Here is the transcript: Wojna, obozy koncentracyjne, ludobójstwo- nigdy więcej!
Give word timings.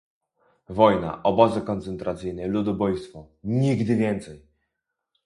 Wojna, 0.69 1.23
obozy 1.23 1.61
koncentracyjne, 1.61 2.47
ludobójstwo- 2.47 3.27
nigdy 3.43 3.95
więcej! 3.95 4.45